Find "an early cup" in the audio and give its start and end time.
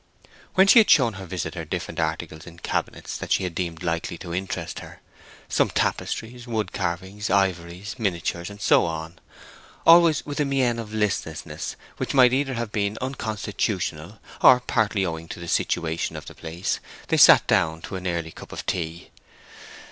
17.95-18.51